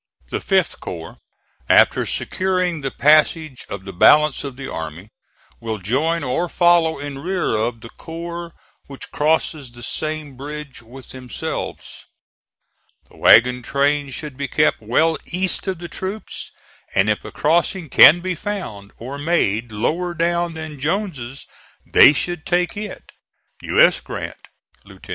The 0.31 0.39
5th 0.39 0.79
corps, 0.79 1.19
after 1.69 2.07
securing 2.07 2.81
the 2.81 2.89
passage 2.89 3.67
of 3.69 3.85
the 3.85 3.93
balance 3.93 4.43
of 4.43 4.57
the 4.57 4.67
army, 4.67 5.09
will 5.59 5.77
join 5.77 6.23
or 6.23 6.49
follow 6.49 6.97
in 6.97 7.19
rear 7.19 7.55
of 7.55 7.81
the 7.81 7.91
corps 7.91 8.51
which 8.87 9.11
crosses 9.11 9.69
the 9.71 9.83
same 9.83 10.35
bridge 10.35 10.81
with 10.81 11.09
themselves. 11.09 12.07
The 13.11 13.17
wagon 13.17 13.61
trains 13.61 14.15
should 14.15 14.37
be 14.37 14.47
kept 14.47 14.81
well 14.81 15.19
east 15.27 15.67
of 15.67 15.77
the 15.77 15.87
troops, 15.87 16.49
and 16.95 17.07
if 17.07 17.23
a 17.23 17.31
crossing 17.31 17.87
can 17.87 18.21
be 18.21 18.33
found, 18.33 18.93
or 18.97 19.19
made 19.19 19.71
lower 19.71 20.15
down 20.15 20.55
than 20.55 20.79
Jones's 20.79 21.45
they 21.85 22.11
should 22.11 22.47
take 22.47 22.75
it. 22.75 23.03
U. 23.61 23.79
S. 23.79 23.99
GRANT, 23.99 24.47
Lieut. 24.83 25.07